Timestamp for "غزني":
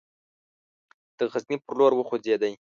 1.31-1.57